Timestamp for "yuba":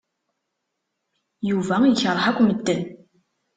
1.49-1.75